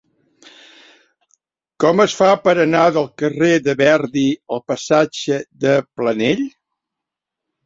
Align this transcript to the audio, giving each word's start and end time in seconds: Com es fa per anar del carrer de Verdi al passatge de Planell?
Com 1.83 2.01
es 2.05 2.15
fa 2.21 2.29
per 2.47 2.55
anar 2.63 2.85
del 2.95 3.05
carrer 3.23 3.51
de 3.67 3.77
Verdi 3.83 4.25
al 4.57 4.65
passatge 4.73 5.39
de 5.67 5.77
Planell? 6.01 6.43